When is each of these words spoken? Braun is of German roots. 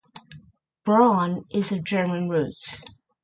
Braun 0.83 1.45
is 1.51 1.71
of 1.71 1.83
German 1.83 2.27
roots. 2.27 2.83